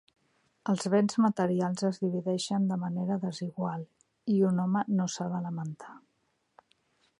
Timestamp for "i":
4.37-4.41